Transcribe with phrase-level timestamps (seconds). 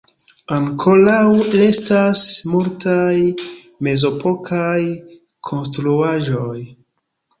[0.55, 1.25] Ankoraŭ
[1.59, 2.23] restas
[2.55, 3.13] multaj
[3.89, 4.81] mezepokaj
[5.51, 6.59] konstruaĵoj.